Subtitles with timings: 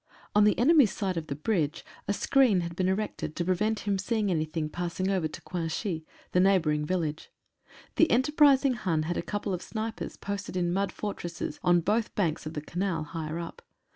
[0.33, 3.99] On the enemy's side of the bridge a screen had been erected to prevent him
[3.99, 7.29] seeing anything passing over to Cuinchy, the neigh bouring village.
[7.97, 12.47] The enterprising Hun had a couple of snipers posted in mud fortresses on both banks
[12.47, 13.61] of the Canal, higher up.